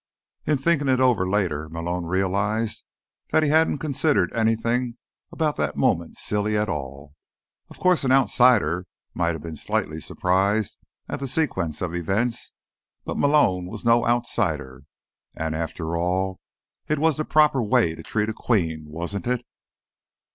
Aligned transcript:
In 0.47 0.57
thinking 0.57 0.87
it 0.87 0.99
over 0.99 1.29
later, 1.29 1.69
Malone 1.69 2.07
realized 2.07 2.83
that 3.29 3.43
he 3.43 3.49
hadn't 3.49 3.77
considered 3.77 4.33
anything 4.33 4.97
about 5.31 5.57
that 5.57 5.77
moment 5.77 6.17
silly 6.17 6.57
at 6.57 6.67
all. 6.67 7.13
Of 7.69 7.77
course, 7.77 8.03
an 8.03 8.11
outsider 8.11 8.87
might 9.13 9.33
have 9.33 9.43
been 9.43 9.55
slightly 9.55 10.01
surprised 10.01 10.79
at 11.07 11.19
the 11.19 11.27
sequence 11.27 11.83
of 11.83 11.93
events, 11.93 12.51
but 13.05 13.15
Malone 13.19 13.67
was 13.67 13.85
no 13.85 14.03
outsider. 14.07 14.85
And, 15.35 15.53
after 15.53 15.95
all, 15.95 16.39
it 16.87 16.97
was 16.97 17.17
the 17.17 17.23
proper 17.23 17.61
way 17.61 17.93
to 17.93 18.01
treat 18.01 18.27
a 18.29 18.33
Queen, 18.33 18.85
wasn't 18.87 19.27
it? 19.27 19.45